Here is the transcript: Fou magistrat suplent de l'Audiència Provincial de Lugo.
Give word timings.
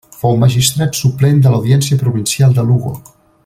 Fou 0.19 0.37
magistrat 0.43 0.97
suplent 1.01 1.43
de 1.45 1.53
l'Audiència 1.55 2.01
Provincial 2.05 2.57
de 2.61 2.69
Lugo. 2.71 2.97